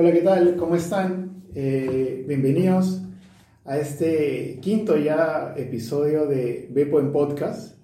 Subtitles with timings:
[0.00, 0.56] Hola, ¿qué tal?
[0.56, 1.42] ¿Cómo están?
[1.54, 3.02] Eh, bienvenidos
[3.66, 7.76] a este quinto ya episodio de Bepo en Podcast.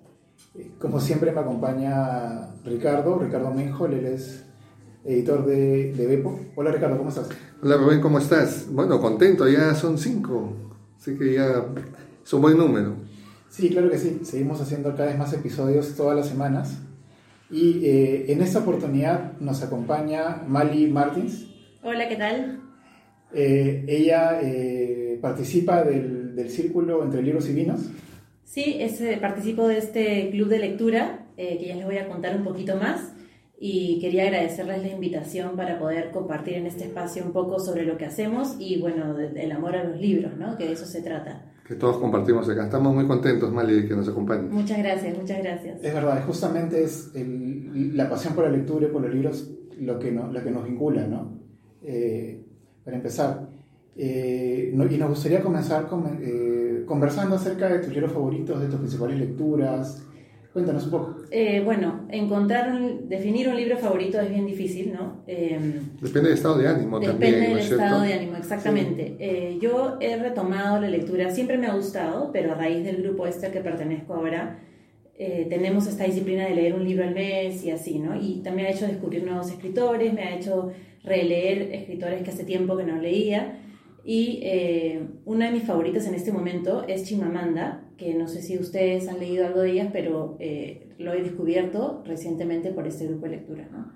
[0.79, 4.47] Como siempre me acompaña Ricardo, Ricardo Menjol, él es
[5.05, 6.41] editor de, de Bepo.
[6.55, 7.29] Hola Ricardo, ¿cómo estás?
[7.63, 8.67] Hola Rubén, ¿cómo estás?
[8.71, 10.55] Bueno, contento, ya son cinco,
[10.99, 11.67] así que ya
[12.25, 12.95] es un buen número.
[13.51, 14.21] Sí, claro que sí.
[14.23, 16.79] Seguimos haciendo cada vez más episodios todas las semanas.
[17.51, 21.53] Y eh, en esta oportunidad nos acompaña Mali Martins.
[21.89, 22.61] Hola, ¿qué tal?
[23.33, 27.81] Eh, ella eh, participa del, del círculo entre libros y vinos.
[28.43, 32.09] Sí, es, eh, participo de este club de lectura, eh, que ya les voy a
[32.09, 33.13] contar un poquito más.
[33.59, 37.97] Y quería agradecerles la invitación para poder compartir en este espacio un poco sobre lo
[37.97, 40.59] que hacemos y, bueno, de- del amor a los libros, ¿no?
[40.59, 41.53] Que de eso se trata.
[41.67, 42.65] Que todos compartimos acá.
[42.65, 44.51] Estamos muy contentos, Mali, de que nos acompañes.
[44.51, 45.83] Muchas gracias, muchas gracias.
[45.85, 49.49] Es verdad, justamente es el- la pasión por la lectura y por los libros
[49.79, 51.36] lo que, no- lo que nos vincula, ¿no?
[51.83, 52.41] Eh,
[52.85, 53.49] para empezar,
[53.97, 58.67] eh, no- y nos gustaría comenzar con- eh, conversando acerca de tus libros favoritos, de
[58.69, 60.03] tus principales lecturas.
[60.53, 61.17] Cuéntanos un poco.
[61.31, 65.23] Eh, bueno, encontrar, un- definir un libro favorito es bien difícil, ¿no?
[65.27, 67.85] Eh, Depende del estado de ánimo Depende también, ¿no del es cierto?
[67.85, 69.17] estado de ánimo, exactamente.
[69.19, 73.27] Eh, yo he retomado la lectura, siempre me ha gustado, pero a raíz del grupo
[73.27, 74.59] este al que pertenezco ahora,
[75.19, 78.21] eh, tenemos esta disciplina de leer un libro al mes y así, ¿no?
[78.21, 80.73] Y también ha hecho descubrir nuevos escritores, me ha hecho
[81.05, 83.61] releer escritores que hace tiempo que no leía.
[84.05, 88.59] Y eh, una de mis favoritas en este momento es Chimamanda, que no sé si
[88.59, 93.27] ustedes han leído algo de ella, pero eh, lo he descubierto recientemente por este grupo
[93.27, 93.93] de lectura, ¿no?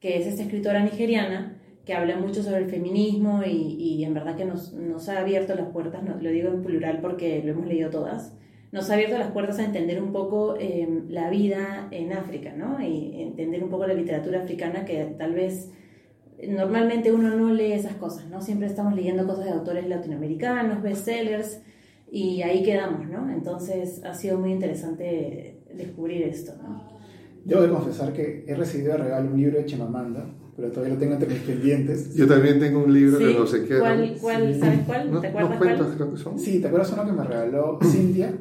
[0.00, 4.36] que es esta escritora nigeriana que habla mucho sobre el feminismo y, y en verdad
[4.36, 7.66] que nos, nos ha abierto las puertas, no, lo digo en plural porque lo hemos
[7.66, 8.36] leído todas,
[8.72, 12.80] nos ha abierto las puertas a entender un poco eh, la vida en África, ¿no?
[12.82, 15.70] Y entender un poco la literatura africana que tal vez
[16.48, 18.40] normalmente uno no lee esas cosas, ¿no?
[18.40, 21.60] Siempre estamos leyendo cosas de autores latinoamericanos, bestsellers,
[22.10, 23.30] y ahí quedamos, ¿no?
[23.30, 26.90] Entonces ha sido muy interesante descubrir esto, ¿no?
[27.44, 30.24] Debo de confesar que he recibido de regalo un libro de Chimamanda,
[30.56, 32.14] pero todavía lo tengo entre mis pendientes.
[32.14, 33.78] Yo también tengo un libro Sí, que no sé qué.
[33.78, 34.60] ¿Cuál, cuál, Sí.
[34.60, 35.10] ¿Sabes cuál?
[35.12, 35.96] No, ¿Te no acuerdas cuentos, cuál?
[35.96, 36.38] creo que son.
[36.38, 38.32] Sí, ¿te acuerdas uno que me regaló Cintia?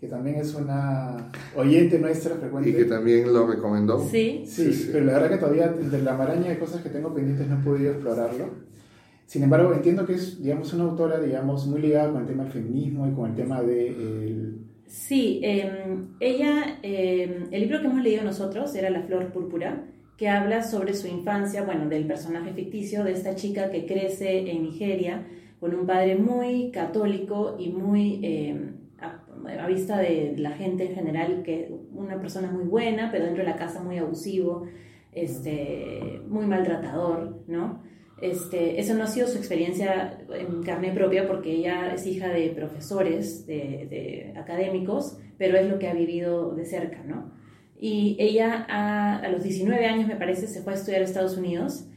[0.00, 2.68] Que también es una oyente nuestra frecuente.
[2.70, 3.98] Y que también lo recomendó.
[3.98, 4.88] Sí, Sí, Sí, sí.
[4.92, 7.64] pero la verdad que todavía de la maraña de cosas que tengo pendientes no he
[7.64, 8.50] podido explorarlo.
[9.24, 12.52] Sin embargo, entiendo que es, digamos, una autora, digamos, muy ligada con el tema del
[12.52, 13.88] feminismo y con el tema de...
[13.88, 19.84] el- Sí, eh, ella, eh, el libro que hemos leído nosotros era La Flor Púrpura,
[20.16, 24.62] que habla sobre su infancia, bueno, del personaje ficticio de esta chica que crece en
[24.62, 25.26] Nigeria
[25.58, 28.70] con un padre muy católico y muy eh,
[29.48, 33.50] a, vista de la gente en general, que una persona muy buena, pero dentro de
[33.50, 34.66] la casa muy abusivo,
[35.12, 37.82] este, muy maltratador, ¿no?
[38.20, 42.48] Este, eso no ha sido su experiencia en carne propia porque ella es hija de
[42.50, 47.32] profesores, de, de académicos, pero es lo que ha vivido de cerca, ¿no?
[47.78, 51.36] Y ella a, a los 19 años, me parece, se fue a estudiar a Estados
[51.36, 51.88] Unidos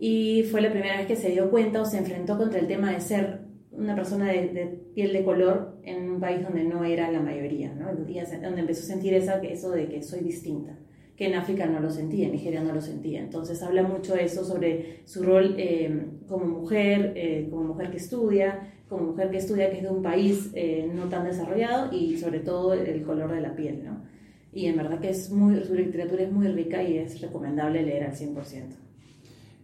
[0.00, 2.90] y fue la primera vez que se dio cuenta o se enfrentó contra el tema
[2.90, 3.39] de ser
[3.80, 7.74] una persona de, de piel de color en un país donde no era la mayoría,
[7.74, 7.86] ¿no?
[7.86, 10.76] Donde empezó a sentir esa, eso de que soy distinta
[11.20, 13.20] que en África no lo sentía, en Nigeria no lo sentía.
[13.20, 18.72] Entonces habla mucho eso sobre su rol eh, como mujer, eh, como mujer que estudia,
[18.88, 22.40] como mujer que estudia que es de un país eh, no tan desarrollado y sobre
[22.40, 24.02] todo el color de la piel, ¿no?
[24.50, 28.04] Y en verdad que es muy, su literatura es muy rica y es recomendable leer
[28.04, 28.89] al 100%.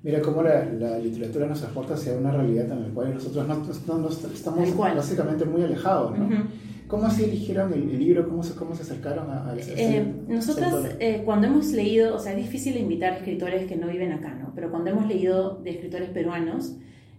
[0.06, 3.56] Mira cómo la, la literatura nos aporta hacia una realidad en la cual nosotros no,
[3.56, 4.94] no- no estamos cual.
[4.96, 6.26] básicamente muy alejados, ¿no?
[6.26, 6.36] Ujú.
[6.86, 8.28] ¿Cómo así eligieron el, el libro?
[8.28, 12.20] ¿Cómo se, cómo se acercaron a, a ese- Eh, nosotras, eh, cuando hemos leído, o
[12.20, 14.52] sea, es difícil invitar escritores que no viven acá, ¿no?
[14.54, 16.76] Pero cuando hemos leído de escritores peruanos,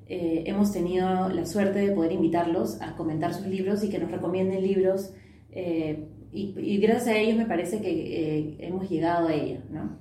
[0.08, 4.10] eh, hemos tenido la suerte de poder invitarlos a comentar sus libros y que nos
[4.12, 5.12] recomienden libros.
[5.52, 9.98] eh, y, y gracias a ellos me parece que eh, hemos llegado a ello, ¿no?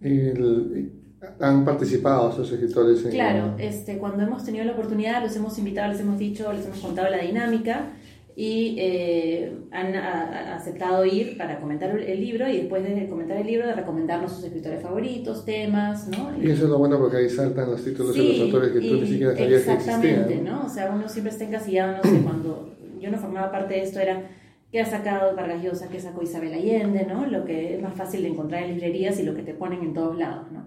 [0.00, 0.92] El-
[1.40, 3.10] han participado esos escritores en.
[3.12, 6.78] Claro, este, cuando hemos tenido la oportunidad, los hemos invitado, les hemos dicho, les hemos
[6.78, 7.92] contado la dinámica
[8.36, 13.36] y eh, han a- a- aceptado ir para comentar el libro y después de comentar
[13.36, 16.30] el libro de recomendarnos sus escritores favoritos, temas, ¿no?
[16.40, 18.94] Y eso es lo bueno porque ahí saltan los títulos de los autores que tú
[18.94, 20.44] ni siquiera sabías que Exactamente, existían.
[20.44, 20.66] ¿no?
[20.66, 23.98] O sea, uno siempre está encasillado, no sé, cuando yo no formaba parte de esto
[23.98, 24.22] era
[24.70, 27.26] qué ha sacado Vargas Llosa, qué sacó Isabel Allende, ¿no?
[27.26, 29.94] Lo que es más fácil de encontrar en librerías y lo que te ponen en
[29.94, 30.57] todos lados, ¿no?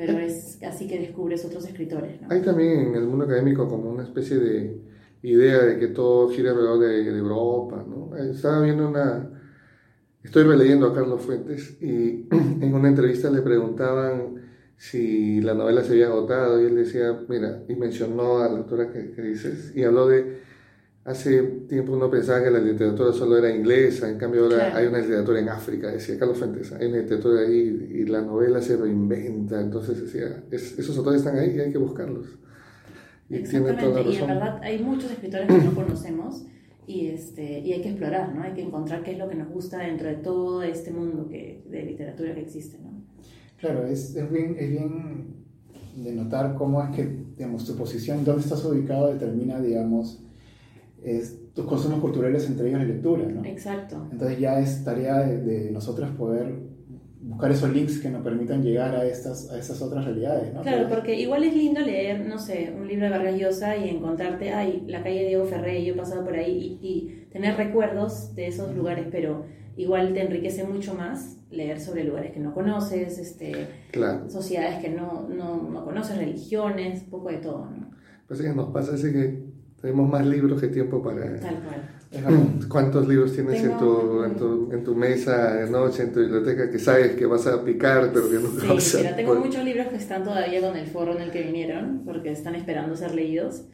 [0.00, 2.28] Pero es así que descubres otros escritores, ¿no?
[2.30, 4.80] Hay también en el mundo académico como una especie de
[5.22, 8.16] idea de que todo gira alrededor de, Europa, ¿no?
[8.16, 9.30] Estaba viendo una...
[10.22, 14.36] Estoy releyendo a Carlos Fuentes y en una entrevista le preguntaban
[14.78, 18.90] si la novela se había agotado y él decía, mira, y mencionó a la autora
[18.90, 20.40] que, que dices, y habló de,
[21.04, 24.76] hace tiempo uno pensaba que la literatura solo era inglesa, en cambio ahora Claro.
[24.76, 28.60] hay una literatura en África, decía Carlos Fuentes, hay una literatura ahí y la novela
[28.60, 32.26] se reinventa, entonces decía, "Es- esos autores están ahí y hay que buscarlos.
[33.28, 36.44] Y tiene toda la Exactamente, y en verdad hay muchos escritores que no conocemos
[36.86, 38.42] y, este, y hay que explorar, ¿no?
[38.42, 41.62] Hay que encontrar qué es lo que nos gusta dentro de todo este mundo que,
[41.70, 42.90] de literatura que existe, ¿no?
[43.58, 45.34] Claro, es, es, bien, es bien
[45.96, 50.24] de notar cómo es que, digamos, tu posición, dónde estás ubicado, determina, digamos,
[51.04, 53.44] es, tus consumos culturales, entre ellos la lectura, ¿no?
[53.44, 54.06] Exacto.
[54.12, 56.54] Entonces ya es tarea de, de nosotros poder
[57.22, 60.62] buscar esos links que nos permitan llegar a estas, a estas otras realidades, ¿no?
[60.62, 63.90] Claro, Que- porque igual es lindo leer, no sé, un libro de Vargas Llosa y
[63.90, 68.34] encontrarte, ay, la calle Diego Ferré, yo he pasado por ahí y, y tener recuerdos
[68.34, 69.44] de esos lugares, pero
[69.76, 73.52] igual te enriquece mucho más leer sobre lugares que no conoces, este,
[73.90, 77.90] Claro, sociedades que no, no, no conoces, religiones, un poco de todo, ¿no?
[78.26, 79.42] pues que nos pasa así que
[79.80, 81.38] tenemos más libros que tiempo para...
[81.40, 82.66] Tal cual.
[82.68, 86.20] ¿Cuántos libros tienes en, tu, Tengo- en, tu, en tu mesa de noche, en tu
[86.20, 89.64] biblioteca, que sabes que vas a picar, pero que vas Sí, a mira, tengo muchos
[89.64, 93.14] libros que están todavía con el foro en el que vinieron, porque están esperando ser
[93.14, 93.64] leídos.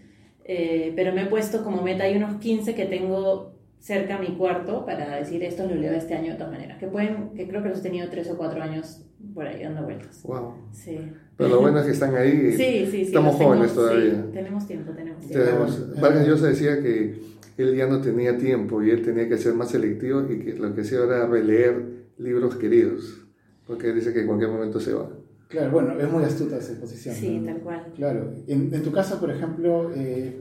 [0.45, 4.37] Eh, pero me he puesto como meta, hay unos 15 que tengo cerca a mi
[4.37, 6.79] cuarto para decir esto lo leo este año de todas maneras.
[6.79, 9.03] Que pueden, que creo que los he tenido 3 o 4 años
[9.37, 10.23] por ahí dando vueltas.
[10.25, 10.55] Wow.
[10.73, 10.99] Sí.
[11.37, 12.53] Pero lo bueno es que están ahí.
[12.53, 13.03] Sí, sí, sí.
[13.03, 14.27] Estamos los tengo- jóvenes sí, todavía.
[14.33, 15.45] tenemos tiempo, tenemos tiempo.
[15.45, 17.21] Tenemos, Vargas Llosa decía que
[17.59, 20.75] él ya no tenía tiempo y él tenía que ser más selectivo y que lo
[20.75, 23.19] que hacía era releer libros queridos,
[23.67, 25.11] porque dice que en cualquier momento se va.
[25.49, 27.15] Claro, bueno, es muy astuta esa posición.
[27.15, 27.53] Sí, ¿no?
[27.53, 27.87] tal cual.
[27.95, 28.33] Claro.
[28.49, 30.41] En, en tu caso, por ejemplo, eh,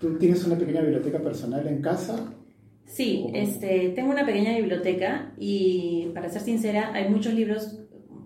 [0.00, 2.16] ¿tú tienes una pequeña biblioteca personal en casa?
[2.86, 7.78] Sí, este, tengo una pequeña biblioteca y para ser sincera, hay muchos libros,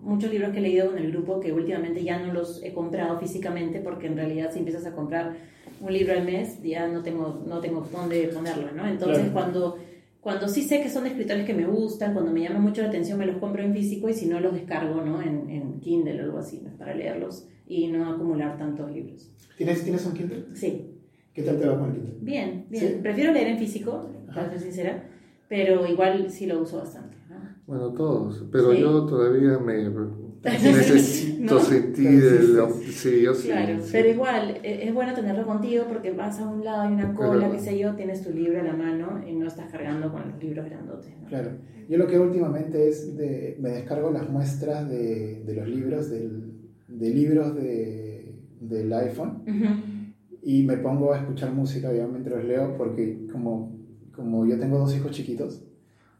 [0.07, 3.19] muchos libros que he leído en el grupo que últimamente ya no los he comprado
[3.19, 5.35] físicamente porque en realidad si empiezas a comprar
[5.81, 8.87] un libro al mes ya no tengo, no tengo dónde ponerlo, ¿no?
[8.87, 9.33] Entonces Claro.
[9.33, 9.77] cuando,
[10.21, 13.19] cuando sí sé que son escritores que me gustan, cuando me llaman mucho la atención
[13.19, 15.21] me los compro en físico y si no los descargo, ¿no?
[15.21, 16.71] En, en Kindle o algo así, ¿no?
[16.77, 19.29] para leerlos y no acumular tantos libros.
[19.57, 20.45] ¿Tienes, ¿Tienes un Kindle?
[20.55, 20.93] Sí.
[21.33, 22.17] ¿Qué tal te va con el Kindle?
[22.21, 22.87] Bien, bien.
[22.87, 22.99] ¿Sí?
[23.03, 25.03] Prefiero leer en físico, para ser sincera,
[25.49, 27.16] pero igual sí lo uso bastante.
[27.67, 27.73] ¿No?
[27.73, 28.79] Bueno, todos, pero Sí.
[28.81, 29.89] yo todavía me
[30.43, 31.59] necesito ¿No?
[31.59, 32.57] sentir el...
[32.81, 33.47] Sí, Sí, yo sí.
[33.49, 33.89] Claro, sí.
[33.91, 37.39] pero igual e- es bueno tenerlo contigo porque vas a un lado, hay una cola,
[37.47, 40.31] Pero- qué sé yo, tienes tu libro a la mano y no estás cargando con
[40.31, 41.11] los libros grandotes.
[41.21, 41.27] ¿no?
[41.27, 41.51] Claro.
[41.89, 46.53] Yo lo que últimamente es de, me descargo las muestras de, de los libros, del,
[46.87, 50.37] de libros de, del iPhone Ujú.
[50.43, 53.75] y me pongo a escuchar música obviamente mientras leo porque como,
[54.13, 55.63] como yo tengo dos hijos chiquitos,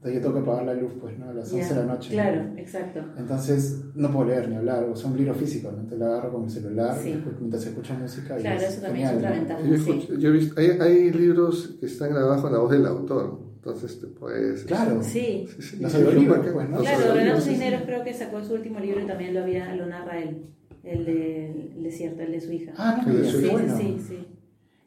[0.08, 1.30] entonces yo tengo que apagar la luz pues, ¿no?
[1.30, 2.10] A las 11 Ya, de la noche.
[2.12, 3.00] Claro, exacto.
[3.18, 5.78] Entonces no puedo leer ni hablar, o sea, un libro físico, ¿no?
[5.78, 7.24] Entonces lo agarro con mi celular Sí.
[7.40, 8.38] mientras escucho música.
[8.38, 9.36] y Claro, es eso también es otra ¿no?
[9.36, 9.62] ventaja.
[9.62, 9.92] Yo, Sí.
[9.92, 13.40] escucho- yo he visto, hay, hay libros que están grabados con la voz del autor,
[13.56, 14.64] entonces te puedes...
[14.64, 15.02] Claro.
[15.04, 16.78] Sí, Sí, sí, Los sí, pues, ¿no?
[16.78, 17.42] Los claro, Renato.
[17.42, 20.46] Cisneros creo que sacó su último libro y también lo, había, lo narra él,
[20.84, 21.46] el de
[21.76, 22.72] El desierto, el de su hija.
[22.78, 23.78] Ah, no, El de su qué sí, bueno.
[23.78, 24.28] sí, sí.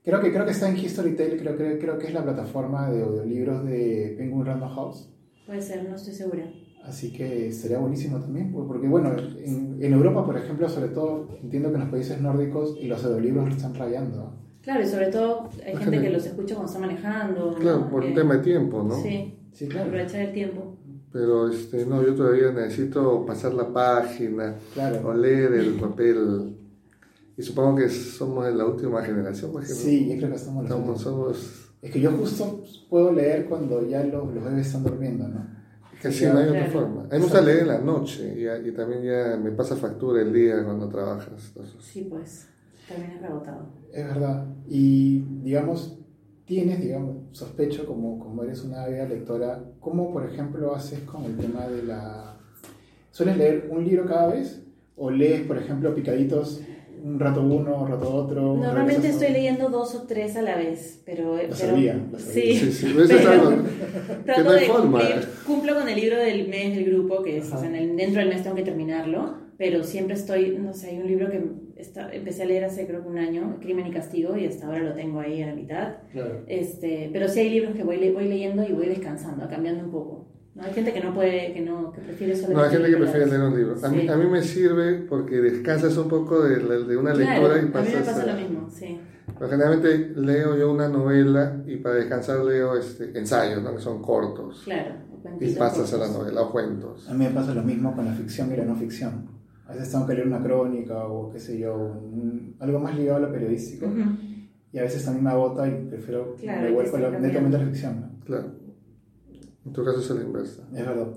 [0.02, 2.90] Creo que, creo que está en History Tale, creo, que creo que es la plataforma
[2.90, 5.10] de audiolibros de Penguin Random House.
[5.50, 6.44] Puede ser, no estoy segura.
[6.84, 11.26] Así que sería buenísimo también, pues, porque bueno, en, en Europa, por ejemplo, sobre todo,
[11.42, 14.32] entiendo que en los países nórdicos los audiolibros lo están rayando.
[14.62, 17.50] Claro, y sobre todo hay gente gente- que los escucha cuando está manejando.
[17.50, 17.58] ¿no?
[17.58, 18.94] Claro, por un Eh, tema de tiempo, ¿no?
[19.02, 20.76] Sí, Sí, claro, aprovechar el tiempo.
[21.12, 25.08] Pero este, no, yo todavía necesito pasar la página, claro.
[25.08, 26.56] o leer el papel.
[27.36, 30.72] Y supongo que somos de la última generación, porque Sí, yo creo que estamos los
[30.78, 31.00] últimos.
[31.00, 35.60] somos Es que yo justo puedo leer cuando ya los, los bebés están durmiendo, ¿no?
[36.00, 37.02] que sí, no hay otra forma.
[37.02, 40.22] A mí me gusta leer en la noche y, y también ya me pasa factura
[40.22, 41.48] el día cuando trabajas.
[41.48, 42.48] entonces, Sí, pues,
[42.88, 43.68] también es rebotado.
[43.92, 44.46] Es verdad.
[44.68, 45.98] Y digamos,
[46.46, 51.36] tienes, digamos, sospecho como, como eres una ávida lectora, ¿cómo por ejemplo haces con el
[51.36, 52.38] tema de la...
[53.10, 54.62] ¿Sueles leer un libro cada vez?
[54.96, 56.60] ¿O lees, por ejemplo, picaditos
[57.02, 58.56] un rato uno, un rato otro?
[58.56, 61.36] Normalmente estoy leyendo dos o tres a la vez, pero...
[61.40, 61.98] Pero sabía.
[62.18, 63.62] Sí, Sí, sí, pero
[64.24, 64.98] trato no hay de forma.
[65.00, 67.96] cumplir, cumplo con el libro del mes del grupo, que es, o sea, en el-
[67.96, 71.42] dentro del mes tengo que terminarlo, pero siempre estoy, no sé, hay un libro que
[71.76, 74.80] está- empecé a leer hace creo que un año, Crimen y Castigo, y hasta ahora
[74.80, 75.88] lo tengo ahí a la mitad.
[76.12, 76.42] Claro.
[76.46, 80.29] Este, pero sí hay libros que voy, voy leyendo y voy descansando, cambiando un poco.
[80.60, 80.66] ¿No?
[80.66, 83.26] Hay gente que no puede, que no, que prefiere solo No, hay gente que prefiere
[83.26, 83.74] leer un libro.
[83.82, 84.08] A, mí, Sí.
[84.08, 87.62] a mí me sirve porque descansas un poco de, de una Claro, lectura y a
[87.62, 89.00] mí pasas me pasa a- lo mismo, sí.
[89.38, 93.74] Pero generalmente leo yo una novela y para descansar leo este, ensayos, ¿no?
[93.74, 94.62] que son cortos.
[94.64, 94.94] Claro.
[95.40, 97.08] Y pasas a la novela o cuentos.
[97.08, 99.28] A mí me pasa lo mismo con la ficción y la no ficción.
[99.66, 103.18] A veces tengo que leer una crónica o qué sé yo, un- algo más ligado
[103.18, 103.86] a lo periodístico.
[103.86, 104.00] Ujú.
[104.72, 107.06] Y a veces también me agota y prefiero Claro, me hay que vuelvo a la,
[107.06, 108.00] estar netamente a la ficción.
[108.00, 108.24] ¿no?
[108.24, 108.46] Claro.
[109.66, 110.62] En tu caso es la inversa.
[110.74, 111.08] Es verdad.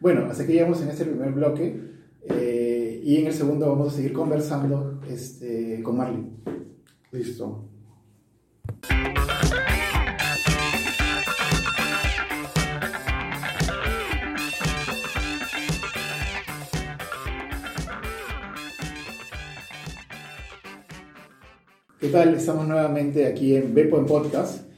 [0.00, 1.78] Bueno, así que llegamos en este primer bloque
[2.24, 6.26] eh, y en el segundo vamos a seguir conversando este, con Marley.
[7.12, 7.68] Listo.
[22.00, 22.34] ¿Qué tal?
[22.34, 24.71] Estamos nuevamente aquí en Bepo en Podcast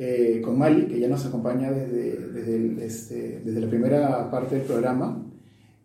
[0.00, 4.54] eh, con Mali, que ya nos acompaña desde, desde, el- este, desde la primera parte
[4.56, 5.26] del programa.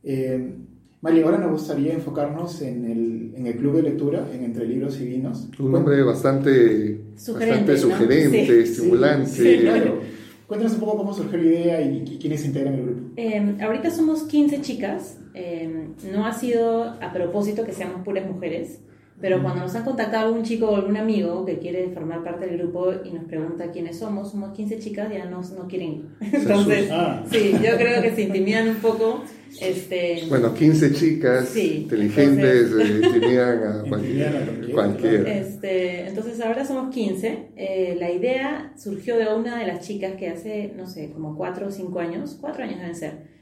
[0.04, 0.54] Eh,
[1.02, 5.02] Mali, ahora nos gustaría enfocarnos en el, en el club de lectura, en Entre Libros
[5.02, 5.50] y Vinos.
[5.60, 7.78] Un nombre bastante Sugerente, bastante ¿no?
[7.78, 8.52] sugerente, Sí.
[8.72, 9.30] estimulante.
[9.30, 10.00] Sí, claro.
[10.48, 13.02] Cuéntanos un poco cómo surgió la idea y, y quiénes integran el grupo.
[13.18, 15.18] Eh, ahorita somos 15 chicas.
[15.34, 18.80] eh, no ha sido a propósito que seamos puras mujeres,
[19.22, 22.58] pero cuando nos han contactado algún chico o algún amigo que quiere formar parte del
[22.58, 26.06] grupo y nos pregunta quiénes somos, somos 15 chicas, ya no, no quieren ir.
[26.34, 27.24] Entonces, Ah.
[27.32, 29.24] sí, yo creo que se intimidan un poco.
[29.62, 34.32] Este, Bueno, 15 chicas Sí, inteligentes eh, intimidan a Intimidan a cualquiera.
[34.46, 35.34] cualquiera, cualquiera.
[35.38, 37.50] Este, entonces ahora somos 15.
[37.56, 41.68] Eh, la idea surgió de una de las chicas que hace, no sé, como 4
[41.68, 43.34] o 5 años, 4 años deben ser.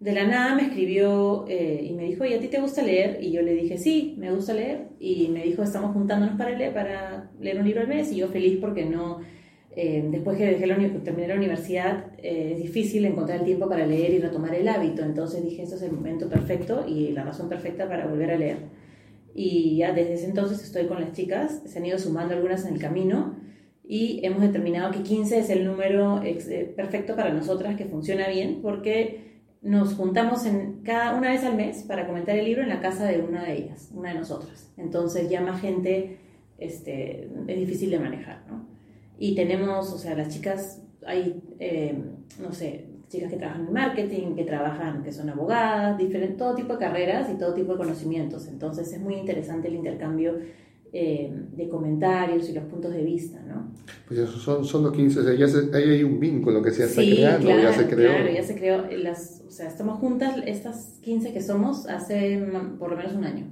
[0.00, 3.18] De la nada me escribió eh, y me dijo, ¿y a ti te gusta leer?
[3.20, 4.90] Y yo le dije, sí, me gusta leer.
[5.00, 8.12] Y me dijo, estamos juntándonos para leer, para leer un libro al mes.
[8.12, 9.18] Y yo feliz porque no,
[9.74, 13.86] eh, después que dejé la terminé la universidad, eh, es difícil encontrar el tiempo para
[13.86, 15.02] leer y retomar el hábito.
[15.02, 18.56] Entonces dije, esto es el momento perfecto y la razón perfecta para volver a leer.
[19.34, 22.74] Y ya desde ese entonces estoy con las chicas, se han ido sumando algunas en
[22.74, 23.36] el camino
[23.84, 26.22] y hemos determinado que 15 es el número
[26.76, 29.27] perfecto para nosotras, que funciona bien, porque
[29.62, 33.06] nos juntamos en cada una vez al mes para comentar el libro en la casa
[33.06, 34.72] de una de ellas, una de nosotras.
[34.76, 36.18] Entonces ya más gente
[36.58, 38.66] este, es difícil de manejar, ¿no?
[39.18, 42.00] Y tenemos, o sea, las chicas, hay, eh,
[42.40, 46.74] no sé, chicas que trabajan en marketing, que trabajan, que son abogadas, diferente, todo tipo
[46.74, 48.46] de carreras y todo tipo de conocimientos.
[48.46, 50.38] Entonces es muy interesante el intercambio
[50.92, 53.72] eh, de comentarios y los puntos de vista, ¿no?
[54.06, 56.70] Pues eso, son, son los 15, o sea, ya se- ahí hay un vínculo que
[56.70, 58.10] se está Sí, creando, claro, ya se creó.
[58.10, 58.86] claro, ya se creó.
[58.98, 62.40] Las, o sea, estamos juntas, estas 15 que somos, hace
[62.78, 63.46] por lo menos un año.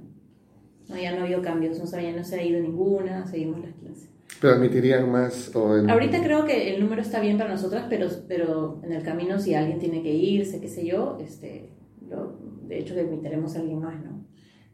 [0.89, 3.59] No, ya no ha habido cambios, no se, había- no se ha ido ninguna, seguimos
[3.61, 4.07] las 15.
[4.41, 5.53] Pero admitirían más.
[5.55, 9.03] O en- Ahorita creo que el número está bien para nosotras, pero, pero en el
[9.03, 11.69] camino si alguien tiene que irse, qué sé yo, este,
[12.09, 14.16] lo- de hecho que invitaremos a alguien más, ¿no?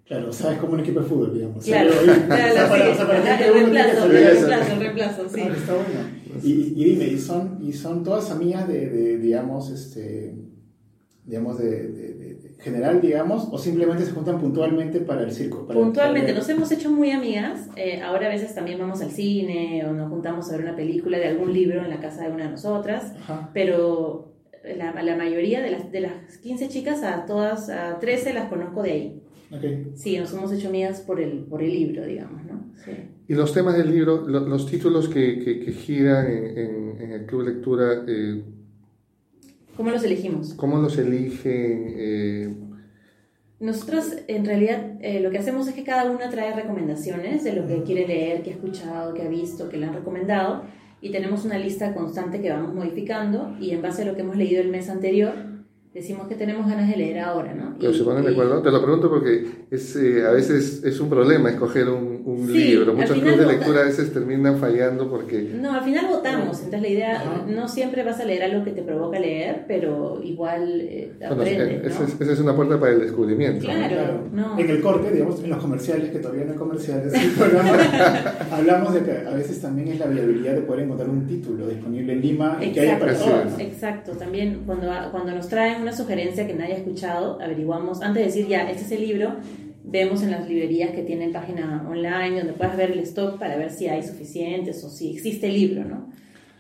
[0.06, 1.64] Claro, o sea, es como un equipo de fútbol, digamos.
[1.64, 5.42] Claro, claro, el reemplazo, el reemplazo, el reemplazo, sí.
[5.44, 6.24] Ah, está bueno.
[6.44, 10.34] Y, y dime, ¿y son, ¿y son todas amigas de, de, digamos, este,
[11.26, 15.66] digamos, de, de- de- de general, digamos, o simplemente se juntan puntualmente para el circo?
[15.66, 17.68] para- Puntualmente, para- nos hemos hecho muy amigas.
[17.78, 21.18] eh, ahora a veces también vamos al cine o nos juntamos a ver una película
[21.18, 23.14] de algún libro en la casa de una de nosotras.
[23.22, 23.52] Ajá.
[23.54, 24.34] Pero
[24.78, 28.82] la, la mayoría de las, de las 15 chicas, a todas, a 13 las conozco
[28.84, 29.20] de ahí.
[29.56, 29.96] Ok.
[29.96, 32.66] Sí, nos hemos hecho amigas por el, por el libro, digamos, ¿no?
[32.84, 32.92] Sí.
[33.28, 37.12] Y los temas del libro, lo- los títulos que, que, que giran en, en- en
[37.12, 38.44] el Club Lectura, eh,
[39.78, 40.54] ¿Cómo los elegimos?
[40.54, 41.86] ¿cómo los eligen?
[41.98, 42.56] Eh,
[43.60, 47.66] Nosotros, en realidad, eh, lo que hacemos es que cada una trae recomendaciones de lo
[47.68, 50.64] que quiere leer, que ha escuchado, que ha visto, que le han recomendado,
[51.02, 54.36] y tenemos una lista constante que vamos modificando, y en base a lo que hemos
[54.38, 55.34] leído el mes anterior,
[55.94, 57.76] decimos que tenemos ganas de leer ahora, ¿no?
[57.80, 58.62] pero Y- se ponen de y- acuerdo.
[58.62, 62.54] Te lo pregunto porque es, eh, a veces es un problema escoger un, un Sí,
[62.54, 62.94] libro.
[62.94, 66.88] Muchos clubes de lectura a veces terminan fallando porque No, al final votamos, entonces la
[66.88, 67.46] idea, Ajá.
[67.48, 71.86] no siempre vas a leer algo que te provoca leer, pero igual eh, bueno, aprendes,
[71.86, 72.08] esa, ¿no?
[72.08, 73.68] es, esa es una puerta para el descubrimiento.
[73.68, 73.74] ¿no?
[73.74, 74.28] Claro.
[74.32, 74.60] no.
[74.60, 77.14] En el corte, digamos, en los comerciales, que todavía no hay comerciales
[78.52, 82.14] hablamos de que a veces también es la viabilidad de poder encontrar un título disponible
[82.14, 83.14] en Lima y que haya para.
[83.60, 88.26] Exacto, también cuando, cuando nos traen una sugerencia que nadie ha escuchado, averiguamos, antes de
[88.26, 89.36] decir ya, este es el libro,
[89.84, 93.72] vemos en las librerías que tienen página online donde puedes ver el stock para ver
[93.72, 96.10] si hay suficientes o si existe el libro, ¿no?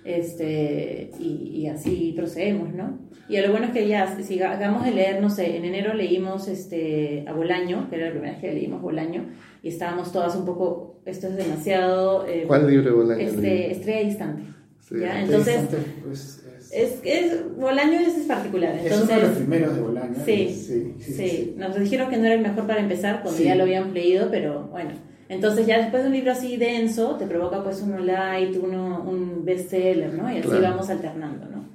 [0.03, 2.99] Este, y, y así procedemos, ¿no?
[3.29, 6.49] Y lo bueno es que ya, si hagamos de leer, no sé, en enero leímos
[6.49, 9.27] este, a Bolaño, que era la primera vez que leímos Bolaño,
[9.61, 12.27] y estábamos todas un poco, esto es demasiado...
[12.27, 13.71] eh, ¿Cuál libro de Bolaño Este?
[13.71, 14.43] Estrella Distante.
[14.81, 14.95] Sí.
[14.99, 15.21] ¿ya?
[15.21, 15.61] Entonces,
[16.05, 16.42] Pues,
[16.73, 18.75] es, es, es, Bolaño es, es particular.
[18.75, 20.15] es uno de los Entonces, primeros de Bolaño.
[20.25, 23.45] Sí, sí, sí, sí, nos dijeron que no era el mejor para empezar cuando Sí.
[23.45, 24.91] ya lo habíamos leído, pero bueno.
[25.29, 29.43] Entonces ya después de un libro así denso, te provoca pues uno light, uno un
[29.45, 30.29] bestseller, ¿no?
[30.31, 30.63] Y así Claro.
[30.63, 31.69] vamos alternando, ¿no?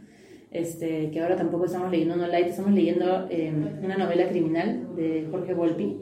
[0.51, 3.53] Este, que ahora tampoco estamos leyendo uno light, estamos leyendo eh,
[3.83, 5.97] una novela criminal de Jorge Volpi,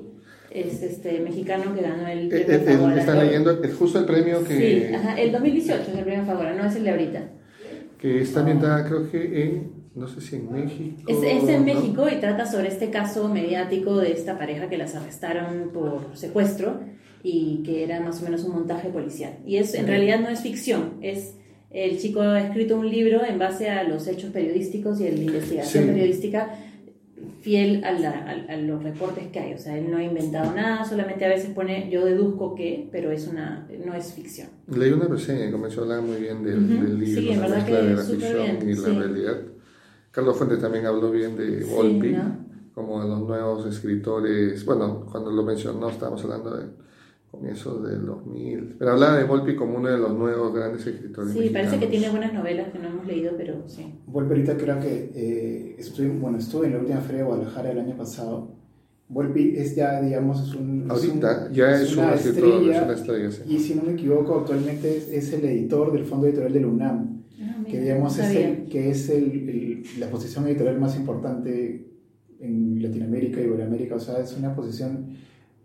[0.51, 3.01] es este mexicano que ganó el Eh, premio eh, eh, Favora.
[3.01, 4.55] están leyendo es justo el premio que,
[4.89, 7.23] Sí, ajá, el 2018 es el premio Favora, no es el de ahorita.
[7.99, 11.03] Que está ambientada creo que en, no sé si en México.
[11.07, 11.75] Es, es en ¿no?
[11.75, 16.81] México y trata sobre este caso mediático de esta pareja que las arrestaron por secuestro
[17.23, 19.33] y que era más o menos un montaje policial.
[19.47, 21.35] Y es en realidad no es ficción, es
[21.71, 25.19] el chico ha escrito un libro en base a los hechos periodísticos y a la
[25.19, 25.91] investigación Sí.
[25.91, 26.55] periodística
[27.41, 28.11] fiel a, la-
[28.49, 29.55] a- a los reportes que hay.
[29.55, 33.11] O sea, él no ha inventado nada, solamente a veces pone yo deduzco que, pero
[33.11, 34.49] es una no es ficción.
[34.69, 36.85] Leí una reseña que comenzó a hablar muy bien del, Ujú.
[36.87, 38.91] del libro, Sí, la verdad que de la ficción bien, y la sí.
[38.99, 39.37] realidad.
[40.11, 42.47] Carlos Fuentes también habló bien de Sí, Volpi, ¿no?
[42.75, 44.65] como a los nuevos escritores.
[44.65, 46.67] Bueno, cuando lo mencionó, estábamos hablando de
[47.37, 48.77] comienzos del 2000.
[48.79, 51.33] Pero hablaba de Volpi como uno de los nuevos grandes escritores.
[51.33, 51.91] Sí, parece que mexicanos.
[51.91, 53.87] tiene buenas novelas que no hemos leído, pero sí.
[54.07, 57.79] Volpe ahorita creo que eh, estuve, bueno, estuve en la última feria de Guadalajara el
[57.81, 58.55] año pasado.
[59.09, 60.85] Volpi es ya, digamos, es un...
[60.87, 63.31] es Ahorita un- ya es, un una escritor, es estrella, una estrella.
[63.31, 63.43] sí.
[63.49, 67.13] Y si no me equivoco, actualmente es, es el editor del Fondo Editorial del UNAM,
[67.39, 70.97] Ah, mira, que digamos no es, el, que es el, el- la posición editorial más
[70.97, 71.87] importante
[72.41, 73.95] en Latinoamérica y Iberoamérica.
[73.97, 75.07] O sea, es una posición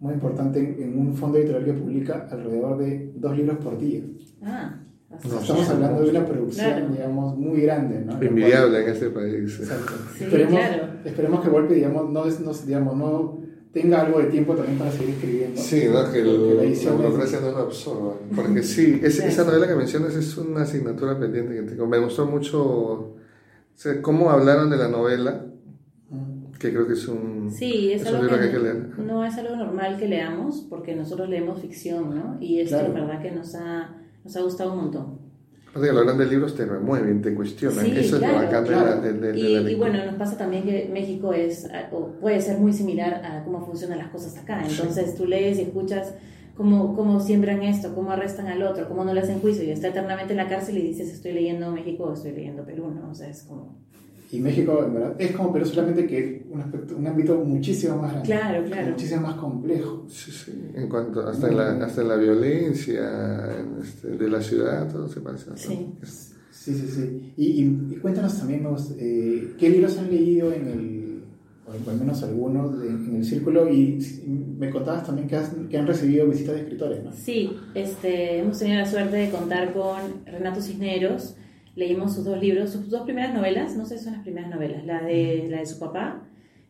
[0.01, 4.01] muy importante en, en un fondo editorial que publica alrededor de dos libros por día.
[4.43, 4.79] Ah,
[5.24, 6.88] estamos hablando de una producción, Claro.
[6.89, 8.20] digamos, muy grande, ¿no?
[8.22, 9.60] Envidiable en este país.
[9.60, 9.93] Exacto.
[10.17, 10.84] Sí, esperemos, claro.
[11.05, 13.41] esperemos que Volpe, digamos, no, es- no, digamos, no
[13.72, 15.62] tenga algo de tiempo también para seguir escribiendo.
[15.62, 16.12] Sí, ¿no?
[16.12, 18.13] que el- la la edición es- burocracia no lo absorba.
[18.36, 21.86] Porque sí, es- esa novela que mencionas es una asignatura pendiente que tengo.
[21.86, 23.17] Me gustó mucho o
[23.75, 25.46] sea, cómo hablaron de la novela.
[26.61, 28.63] Que creo que es un, Sí, es, es un algo libro que que, hay que
[28.63, 28.99] leer.
[28.99, 32.37] no es algo normal que leamos, porque nosotros leemos ficción, ¿no?
[32.39, 32.93] Y esto Claro.
[32.93, 35.31] en verdad que nos ha, nos ha gustado un montón.
[35.69, 37.85] Aparte que los grandes libros te remueven, te cuestionan.
[37.85, 38.85] Sí, Eso claro, es lo de claro.
[38.87, 39.77] la, de, de- de la Y, y lectura.
[39.89, 43.97] bueno, nos pasa también que México es, o puede ser muy similar a cómo funcionan
[43.97, 44.63] las cosas acá.
[44.67, 44.75] Sí.
[44.77, 46.13] Entonces tú lees y escuchas
[46.57, 49.87] cómo, cómo siembran esto, cómo arrestan al otro, cómo no le hacen juicio y está
[49.87, 53.09] eternamente en la cárcel y dices estoy leyendo México o estoy leyendo Perú, ¿no?
[53.09, 53.79] O sea, es como...
[54.31, 58.11] Y México, en verdad, es como Perú, solamente que un, aspecto, un ámbito muchísimo más
[58.13, 58.27] grande.
[58.29, 58.89] Claro, claro.
[58.91, 60.05] Muchísimo más complejo.
[60.07, 60.51] Sí, sí.
[60.74, 65.07] En cuanto, hasta, en la, hasta en la violencia en este, de la ciudad, todo
[65.09, 65.50] se parece.
[65.50, 65.57] ¿no?
[65.57, 65.87] Sí.
[66.51, 67.33] Sí, sí, sí.
[67.37, 71.24] Y, y- y cuéntanos también, Maus, eh, ¿qué libros han leído en el,
[71.67, 73.67] o al menos algunos, de- en el círculo?
[73.67, 73.98] Y
[74.59, 77.11] me contabas también que, has- que han recibido visitas de escritores, ¿no?
[77.13, 81.35] Sí, este, hemos tenido la suerte de contar con Renato Cisneros.
[81.81, 84.85] Leímos sus dos libros, sus dos primeras novelas, no sé si son las primeras novelas,
[84.85, 86.27] la de, la de su papá,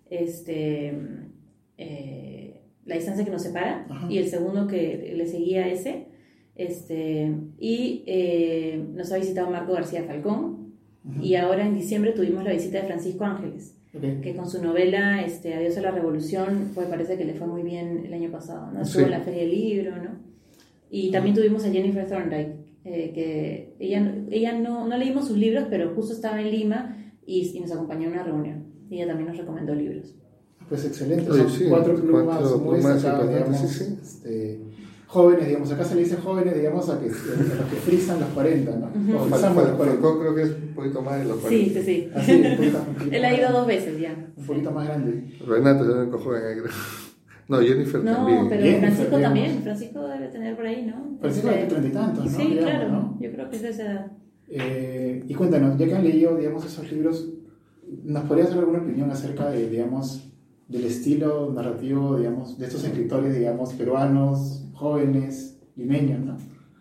[0.09, 0.93] este,
[1.77, 4.07] eh, La distancia que nos separa, Ajá.
[4.09, 6.07] y el segundo que le seguía ese.
[6.55, 11.21] Este, y eh, nos ha visitado Marco García Falcón, Ujú.
[11.23, 14.21] y ahora en diciembre tuvimos la visita de Francisco Ángeles Ok.
[14.21, 17.63] que con su novela este, Adiós a la Revolución, pues parece que le fue muy
[17.63, 18.81] bien el año pasado, ¿no?
[18.81, 19.05] Estuvo Sí.
[19.05, 20.09] en la Feria del Libro, ¿no?
[20.89, 22.53] Y también tuvimos a Jennifer Thorndike,
[22.85, 27.51] eh, que ella, ella no, no leímos sus libros, pero justo estaba en Lima y,
[27.55, 28.65] y nos acompañó a una reunión.
[28.89, 30.15] Y ella también nos recomendó libros.
[30.67, 33.97] Pues excelente, son sí, cuatro plumas cuatro muy plumas digamos, sí, sí.
[34.01, 34.59] este,
[35.07, 38.29] jóvenes, digamos, acá se le dice jóvenes, digamos, a, que, a los que frisan los
[38.29, 38.85] 40, ¿no?
[38.85, 40.01] O Fal- frisamos Fal- los 40.
[40.01, 41.79] Falcón creo que es un poquito más de los Sí, 40.
[41.81, 42.09] sí, sí.
[42.15, 44.31] Así, un poquito, un poquito Él ha ido dos veces ya.
[44.37, 45.37] Un poquito más grande.
[45.45, 46.73] Renato el único joven ahí, creo.
[47.51, 48.49] No, Jennifer No, también.
[48.49, 49.39] pero Jennifer, Francisco digamos.
[49.39, 49.63] también.
[49.63, 51.17] Francisco debe tener por ahí, ¿no?
[51.19, 52.31] Francisco Este, de treinta y tantos, ¿no?
[52.31, 52.89] Sí, Digamos, claro.
[52.89, 53.17] ¿no?
[53.19, 54.11] Yo creo que es de esa edad.
[54.49, 57.29] Eh, y cuéntanos, ya que han leído, digamos, esos libros,
[58.03, 60.27] ¿nos podrías dar alguna opinión acerca de, digamos,
[60.67, 66.37] del estilo narrativo, digamos, de estos escritores, digamos, peruanos, jóvenes, limeños, ¿no?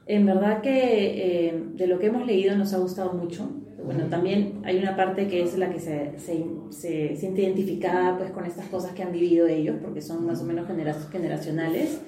[0.07, 3.49] En verdad que eh, de lo que hemos leído nos ha gustado mucho.
[3.85, 8.31] Bueno, también hay una parte que es la que se, se, se siente identificada pues,
[8.31, 12.01] con estas cosas que han vivido ellos, porque son más o menos genera- generacionales.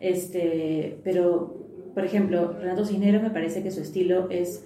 [0.00, 1.56] Este, pero,
[1.94, 4.64] por ejemplo, Renato Cisneros me parece que su estilo es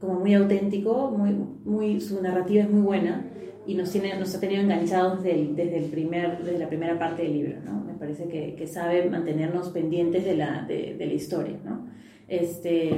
[0.00, 1.30] como muy auténtico, muy,
[1.64, 3.26] muy, su narrativa es muy buena
[3.66, 6.98] y nos, tiene, nos ha tenido enganchados desde, el- desde, el primer, desde la primera
[6.98, 7.56] parte del libro.
[7.64, 7.82] ¿no?
[7.84, 11.56] Me parece que, que sabe mantenernos pendientes de la, de, de la historia.
[11.64, 11.86] ¿no?
[12.28, 12.90] Este,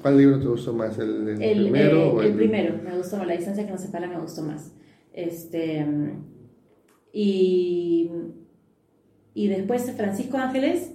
[0.00, 0.98] ¿Cuál libro te gustó más?
[0.98, 1.96] ¿El, el el, primero?
[1.96, 4.72] eh, o el primero, me gustó más, la distancia que nos separa me gustó más.
[5.12, 5.86] Este,
[7.12, 8.10] y,
[9.34, 10.92] y después Francisco Ángeles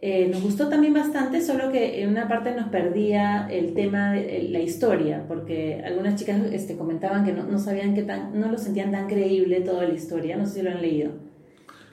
[0.00, 4.48] eh, nos gustó también bastante, solo que en una parte nos perdía el tema de
[4.50, 8.58] la historia, porque algunas chicas este, comentaban que no, no sabían que tan, no lo
[8.58, 11.12] sentían tan creíble toda la historia, no sé si lo han leído.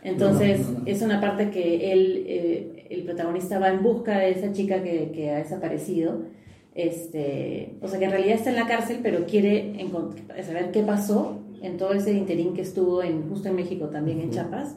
[0.06, 0.86] Entonces, No, no, no.
[0.86, 5.12] es una parte que él, eh, el protagonista va en busca de esa chica que,
[5.14, 6.20] que ha desaparecido.
[6.76, 9.74] Este, o sea, que en realidad está en la cárcel, pero quiere
[10.46, 14.30] saber qué pasó en todo ese interín que estuvo en, justo en México, también en
[14.32, 14.76] Chiapas.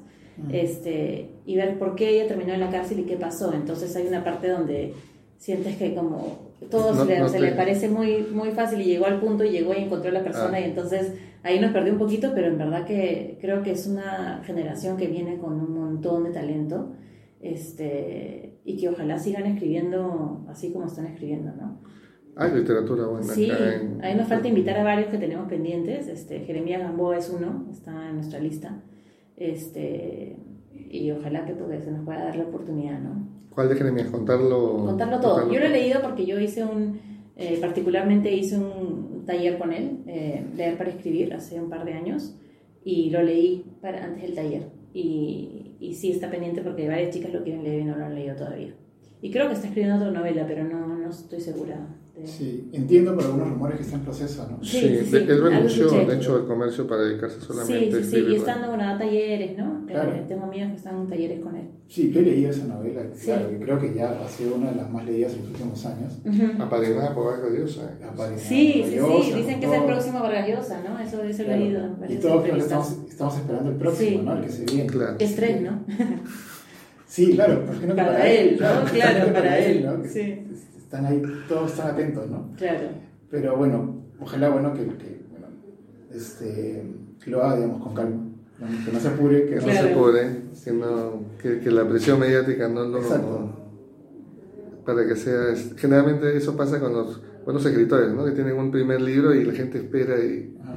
[0.52, 3.52] este, y ver por qué ella terminó en la cárcel y qué pasó.
[3.52, 4.94] Entonces hay una parte donde
[5.36, 6.38] sientes que como
[6.70, 9.20] todo No- se, le, no se te- le parece muy, muy fácil y llegó al
[9.20, 10.60] punto y llegó y encontró a la persona Ah.
[10.60, 14.42] y entonces ahí nos perdió un poquito, pero en verdad que creo que es una
[14.44, 16.92] generación que viene con un montón de talento
[17.40, 21.80] este, y que ojalá sigan escribiendo así como están escribiendo, ¿no?
[22.36, 26.06] Hay literatura buena Sí, en- ahí nos falta invitar a varios que tenemos pendientes.
[26.06, 28.80] Este, Jeremías Gamboa es uno, está en nuestra lista.
[29.36, 30.36] Este,
[30.72, 33.26] y ojalá que pues, se nos pueda dar la oportunidad, ¿no?
[33.50, 34.08] ¿Cuál de Jeremías?
[34.08, 34.84] Contarlo.
[34.86, 35.52] Contarlo todo.
[35.52, 37.00] Yo lo he leído porque yo hice un,
[37.38, 41.92] eh, particularmente hice un taller con él, eh, leer para escribir, hace un par de
[41.92, 42.34] años,
[42.84, 44.62] y lo leí para, antes del taller.
[44.92, 48.14] Y, y sí está pendiente porque varias chicas lo quieren leer y no lo han
[48.14, 48.74] leído todavía.
[49.22, 51.76] Y creo que está escribiendo otra novela, pero no, no estoy segura.
[52.20, 52.26] De...
[52.26, 54.58] Sí, entiendo por algunos rumores que está en proceso, ¿no?
[54.64, 57.84] Sí, Sí, sí, de- sí, él renunció, de hecho, al comercio para dedicarse solamente Sí,
[57.86, 58.36] a sí, sí, escribir.
[58.36, 59.86] y bueno, a talleres, ¿no?
[59.86, 60.12] Claro.
[60.14, 61.68] Eh, tengo amigos que están en talleres con él.
[61.86, 63.26] Sí, yo he leído esa novela, Sí.
[63.26, 65.86] claro, que creo que ya ha sido una de las más leídas en los últimos
[65.86, 66.18] años.
[66.58, 67.82] Apadrinada por Vargas Llosa.
[67.84, 68.04] ¿eh?
[68.04, 70.98] Aparece Sí, sí, Llosa, sí, dicen que es el próximo Vargas Llosa, ¿no?
[70.98, 71.60] Eso, he Claro.
[71.60, 71.80] leído.
[72.08, 72.88] Y todos creo que entrevistas.
[72.90, 74.24] estamos, estamos esperando el próximo, Sí.
[74.26, 74.32] ¿no?
[74.34, 74.86] El que se viene.
[74.86, 75.16] Claro.
[75.18, 75.84] Es tres, ¿no?
[77.06, 78.84] Sí, claro, imagino que Para él, ¿no?
[78.92, 80.02] Claro, para él, ¿no?
[80.02, 80.42] Que sí.
[80.88, 82.50] Están ahí, todos están atentos, ¿no?
[82.56, 82.88] Claro.
[83.30, 85.48] Pero bueno, ojalá, bueno, que, que, bueno,
[86.10, 86.82] este,
[87.22, 88.16] que lo haga, digamos, con calma.
[88.58, 88.84] ¿no?
[88.86, 89.92] Que no se apure, que Que no no se...
[89.92, 93.00] apure, que, no, que, que la presión mediática no lo.
[93.00, 93.50] Exacto.
[94.86, 95.54] Para que sea.
[95.76, 98.24] Generalmente eso pasa con los buenos escritores, ¿no?
[98.24, 100.56] Que tienen un primer libro y la gente espera y.
[100.62, 100.74] Ajá.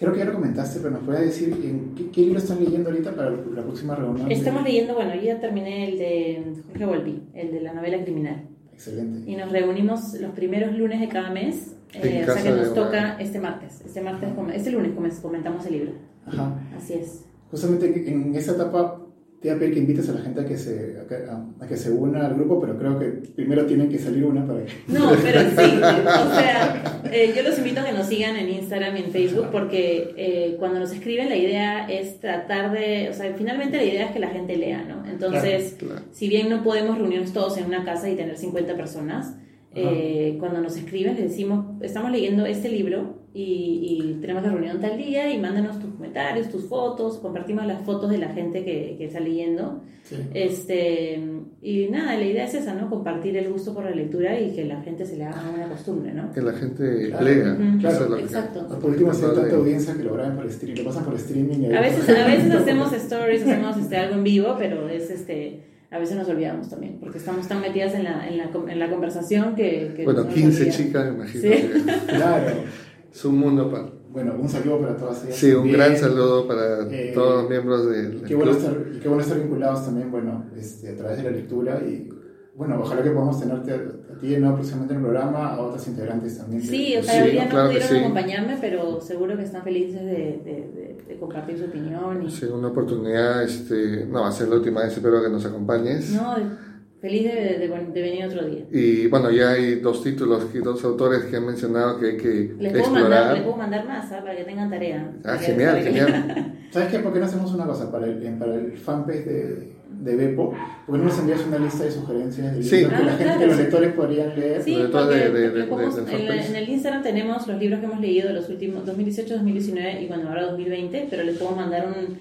[0.00, 2.88] Creo que ya lo comentaste, pero nos puedes decir en qué, qué libro están leyendo
[2.90, 4.32] ahorita para la próxima reunión.
[4.32, 8.48] Estamos leyendo, bueno, yo ya terminé el de Jorge Volpi, el de la novela criminal.
[8.72, 9.30] Excelente.
[9.30, 11.76] Y nos reunimos los primeros lunes de cada mes.
[11.92, 13.82] Eh, o sea que nos toca este martes.
[13.84, 15.92] Este martes, este lunes com- comentamos el libro.
[16.24, 16.58] Ajá.
[16.76, 17.26] Así es.
[17.50, 18.99] Justamente en esa etapa
[19.40, 21.46] te voy a pedir que invites a la gente a que se, a que, a-
[21.64, 24.60] a que se una al grupo, pero creo que primero tienen que salir una para
[24.64, 24.72] que...
[24.88, 28.96] No, pero sí, o sea, eh, yo los invito a que nos sigan en Instagram
[28.96, 33.32] y en Facebook porque eh, cuando nos escriben la idea es tratar de, o sea,
[33.36, 35.08] finalmente la idea es que la gente lea, ¿no?
[35.10, 36.02] Entonces, Claro.
[36.12, 39.34] si bien no podemos reunirnos todos en una casa y tener 50 personas,
[39.74, 44.80] eh, cuando nos escriben les decimos, estamos leyendo este libro y, y tenemos la reunión
[44.80, 48.96] tal día y mándanos tus comentarios, tus fotos, compartimos las fotos de la gente que,
[48.98, 49.82] que está leyendo.
[50.02, 50.16] Sí.
[50.34, 51.20] Este,
[51.62, 52.90] y nada, la idea es esa, ¿no?
[52.90, 56.12] Compartir el gusto por la lectura y que la gente se le haga una costumbre,
[56.12, 56.32] ¿no?
[56.32, 57.24] Que la gente Claro.
[57.24, 57.52] lea.
[57.52, 57.62] Ujú.
[57.88, 58.66] Eso Claro, que- exacto.
[58.68, 61.72] O por último, hay tanta audiencia que lo graban por streaming, lo pasan por streaming
[61.72, 65.60] A veces, a veces hacemos stories, hacemos este, algo en vivo, pero es este,
[65.92, 68.90] a veces nos olvidamos también, porque estamos tan metidas en la, en la, en la
[68.90, 69.92] conversación que...
[69.96, 70.76] que Bueno, nos 15 olvida.
[70.76, 71.42] chicas, imagino.
[71.42, 71.48] Sí.
[71.50, 72.46] que Claro.
[73.12, 73.92] Es un mundo aparte.
[74.10, 75.36] Bueno, un saludo para todas ellas.
[75.36, 75.76] Sí, un también.
[75.76, 78.62] gran saludo para Eh, todos los miembros del Qué bueno, club.
[78.62, 82.08] estar, qué bueno estar vinculados también, bueno, este, a través de la lectura y,
[82.56, 85.86] bueno, ojalá que podamos tenerte a, a ti nuevo próximamente en el programa, a otras
[85.86, 86.62] integrantes también.
[86.62, 87.96] Sí, o sea, Sí, hoy día no claro pudieron sí.
[87.98, 90.10] acompañarme, pero seguro que están felices de,
[90.44, 92.22] de, de- de compartir su opinión.
[92.24, 95.44] Y, Sí, una oportunidad, este, no va a ser la última vez, espero que nos
[95.46, 96.10] acompañes.
[96.12, 96.69] No, de-
[97.00, 98.64] feliz de, de- de venir otro día.
[98.70, 102.54] Y bueno, ya hay dos títulos y dos autores que han mencionado que hay que
[102.58, 103.42] Les puedo, mandar, les explorar.
[103.44, 104.20] puedo mandar más ¿ah?
[104.20, 105.12] para que tengan tarea.
[105.24, 106.56] Ah, genial, que- genial.
[106.70, 106.98] ¿Sabes qué?
[107.00, 110.54] ¿Por qué no hacemos una cosa para el, para el fanpage de, de Bepo?
[110.86, 112.76] ¿Por qué no nos envías una lista de sugerencias de Sí.
[112.82, 113.62] libros que, la Ah, gente, claro, que los sí.
[113.62, 114.62] lectores podrían leer?
[114.62, 120.02] Sí, en el Instagram tenemos los libros que hemos leído de los últimos 2018, 2019
[120.02, 122.18] y bueno, ahora 2020, pero les puedo mandar un,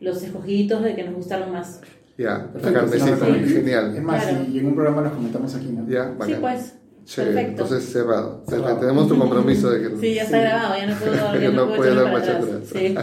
[0.00, 1.80] los escogiditos de que nos gustaron más.
[2.18, 3.32] Ya, la Perfecto, carnecita, sí.
[3.44, 4.02] Es genial.
[4.02, 4.44] más, Claro.
[4.52, 5.88] y, en un programa los comentamos aquí, ¿no?
[5.88, 6.40] Ya, Sí, bacán.
[6.40, 6.74] pues.
[7.04, 7.32] Chévere.
[7.32, 7.62] perfecto.
[7.62, 8.44] Entonces cerrado.
[8.46, 8.76] Cerrado.
[8.80, 10.42] Tenemos tu compromiso de que Sí, ya está Sí.
[10.42, 12.44] grabado, ya no puedo, ya Que no no puedo puede dar marcha atrás.
[12.44, 12.62] atrás.
[12.70, 12.94] Sí.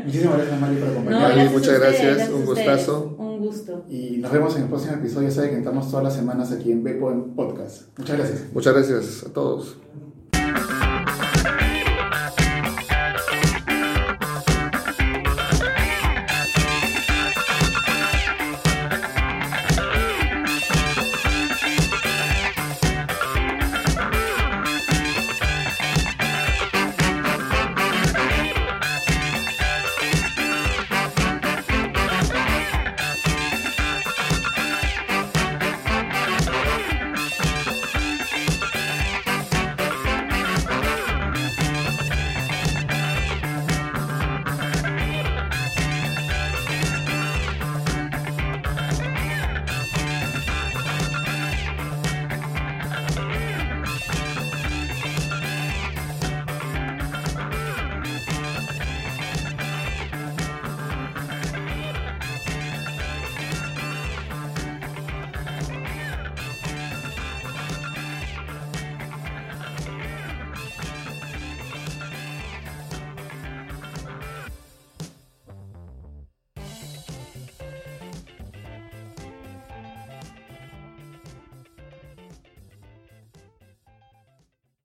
[0.06, 1.20] Muchísimas gracias, Mari, por No, acompañarnos.
[1.20, 3.16] Mari, gracias muchas ustedes, gracias, gracias un gustazo.
[3.18, 3.84] Un gusto.
[3.90, 5.28] Y nos vemos en el próximo episodio.
[5.28, 7.82] Ya saben que estamos todas las semanas aquí en Bepo en Podcast.
[7.98, 8.44] Muchas gracias.
[8.54, 9.76] Muchas gracias a todos.